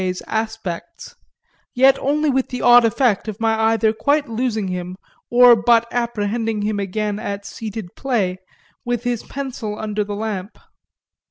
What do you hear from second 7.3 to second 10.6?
seated play with his pencil under the lamp.